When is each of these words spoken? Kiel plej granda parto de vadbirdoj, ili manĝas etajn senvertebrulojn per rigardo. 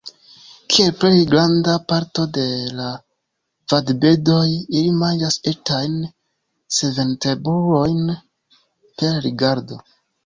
Kiel 0.73 0.93
plej 1.01 1.17
granda 1.31 1.73
parto 1.93 2.25
de 2.37 2.45
vadbirdoj, 3.73 4.47
ili 4.79 4.97
manĝas 5.03 5.37
etajn 5.53 6.01
senvertebrulojn 6.79 8.05
per 8.25 9.21
rigardo. 9.29 9.83